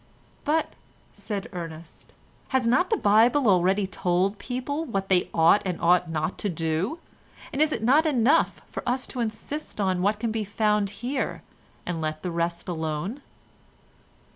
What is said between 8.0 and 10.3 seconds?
enough for us to insist on what